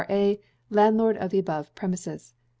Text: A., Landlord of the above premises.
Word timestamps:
A., 0.09 0.39
Landlord 0.71 1.15
of 1.17 1.29
the 1.29 1.37
above 1.37 1.75
premises. 1.75 2.33